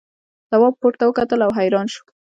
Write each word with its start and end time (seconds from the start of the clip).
تواب 0.49 0.73
پورته 0.81 1.03
وکتل 1.07 1.39
او 1.45 1.51
حیران 1.59 1.87
شو. 1.93 2.03